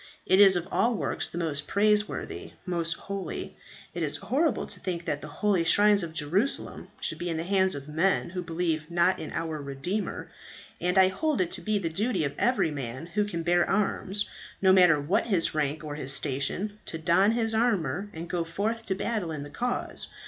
[0.25, 3.55] It is of all works the most praiseworthy, most holy.
[3.93, 7.43] It is horrible to think that the holy shrines of Jerusalem should be in the
[7.43, 10.31] hands of men who believe not in our Redeemer;
[10.79, 14.27] and I hold it to be the duty of every man who can bear arms,
[14.59, 18.43] no matter what his rank or his station, to don his armour and to go
[18.43, 20.07] forth to battle in the cause.